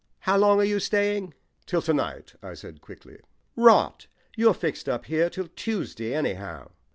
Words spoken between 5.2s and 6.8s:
till Tuesday any how."